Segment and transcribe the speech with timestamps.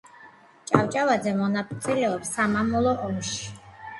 [0.71, 3.55] ჭავჭავაძე მონაწილეობს სამამულო ომში.